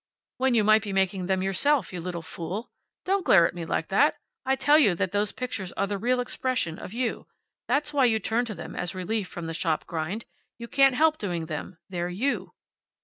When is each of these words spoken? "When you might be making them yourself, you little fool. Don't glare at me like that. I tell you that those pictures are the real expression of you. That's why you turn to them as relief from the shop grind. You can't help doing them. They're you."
"When 0.37 0.55
you 0.55 0.63
might 0.63 0.81
be 0.81 0.93
making 0.93 1.27
them 1.27 1.43
yourself, 1.43 1.93
you 1.93 2.01
little 2.01 2.23
fool. 2.23 2.71
Don't 3.05 3.23
glare 3.23 3.47
at 3.47 3.53
me 3.53 3.65
like 3.65 3.89
that. 3.89 4.17
I 4.47 4.55
tell 4.55 4.79
you 4.79 4.95
that 4.95 5.11
those 5.11 5.31
pictures 5.31 5.71
are 5.73 5.85
the 5.85 5.99
real 5.99 6.19
expression 6.19 6.79
of 6.79 6.91
you. 6.91 7.27
That's 7.67 7.93
why 7.93 8.05
you 8.05 8.17
turn 8.17 8.45
to 8.45 8.55
them 8.55 8.75
as 8.75 8.95
relief 8.95 9.27
from 9.27 9.45
the 9.45 9.53
shop 9.53 9.85
grind. 9.85 10.25
You 10.57 10.67
can't 10.67 10.95
help 10.95 11.19
doing 11.19 11.45
them. 11.45 11.77
They're 11.87 12.09
you." 12.09 12.55